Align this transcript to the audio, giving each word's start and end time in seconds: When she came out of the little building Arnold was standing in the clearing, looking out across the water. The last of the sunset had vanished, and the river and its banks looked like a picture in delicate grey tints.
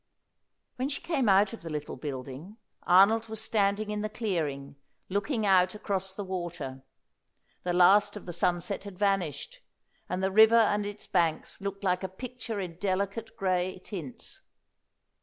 When 0.77 0.89
she 0.89 0.99
came 0.99 1.29
out 1.29 1.53
of 1.53 1.61
the 1.61 1.69
little 1.69 1.95
building 1.95 2.57
Arnold 2.87 3.27
was 3.29 3.39
standing 3.39 3.91
in 3.91 4.01
the 4.01 4.09
clearing, 4.09 4.77
looking 5.09 5.45
out 5.45 5.75
across 5.75 6.15
the 6.15 6.23
water. 6.23 6.81
The 7.61 7.73
last 7.73 8.17
of 8.17 8.25
the 8.25 8.33
sunset 8.33 8.83
had 8.83 8.97
vanished, 8.97 9.59
and 10.09 10.23
the 10.23 10.31
river 10.31 10.55
and 10.55 10.87
its 10.87 11.05
banks 11.05 11.61
looked 11.61 11.83
like 11.83 12.01
a 12.01 12.07
picture 12.09 12.59
in 12.59 12.77
delicate 12.77 13.37
grey 13.37 13.77
tints. 13.77 14.41